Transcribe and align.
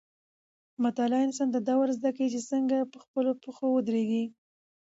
مطالعه 0.83 1.21
انسان 1.27 1.47
ته 1.53 1.59
دا 1.67 1.73
ورزده 1.81 2.09
کوي 2.15 2.27
چې 2.33 2.41
څنګه 2.51 2.77
په 2.91 2.97
خپلو 3.03 3.31
پښو 3.43 3.65
ودرېږي. 3.73 4.23